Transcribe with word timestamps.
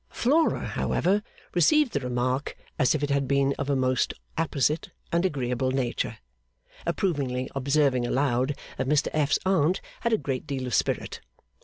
Flora, 0.09 0.61
however, 0.65 1.21
received 1.53 1.93
the 1.93 1.99
remark 1.99 2.57
as 2.79 2.95
if 2.95 3.03
it 3.03 3.11
had 3.11 3.27
been 3.27 3.53
of 3.59 3.69
a 3.69 3.75
most 3.75 4.15
apposite 4.35 4.89
and 5.11 5.27
agreeable 5.27 5.69
nature; 5.69 6.17
approvingly 6.87 7.51
observing 7.53 8.07
aloud 8.07 8.57
that 8.77 8.87
Mr 8.87 9.09
F.'s 9.13 9.37
Aunt 9.45 9.79
had 9.99 10.11
a 10.11 10.17
great 10.17 10.47
deal 10.47 10.65
of 10.65 10.73
spirit. 10.73 11.21